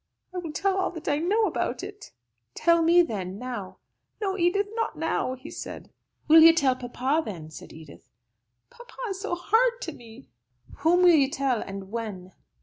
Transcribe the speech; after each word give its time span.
"I 0.33 0.39
will 0.39 0.51
tell 0.51 0.79
all 0.79 0.89
that 0.93 1.07
I 1.07 1.19
know 1.19 1.43
about 1.45 1.83
it." 1.83 2.11
"Tell 2.55 2.81
me, 2.81 3.03
then, 3.03 3.37
now." 3.37 3.77
"No, 4.19 4.35
Edith, 4.35 4.65
not 4.73 4.97
now," 4.97 5.35
he 5.35 5.51
said. 5.51 5.91
"Will 6.27 6.41
you 6.41 6.53
tell 6.53 6.75
papa, 6.75 7.21
then?" 7.23 7.51
said 7.51 7.71
Edith. 7.71 8.09
"Papa 8.71 8.93
is 9.09 9.19
so 9.21 9.35
hard 9.35 9.79
to 9.81 9.91
me." 9.91 10.27
"Whom 10.77 11.03
will 11.03 11.09
you 11.09 11.29
tell, 11.29 11.61
and 11.61 11.91
when?" 11.91 12.33